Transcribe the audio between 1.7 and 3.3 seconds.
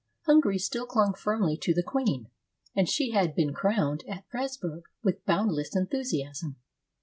the queen, and she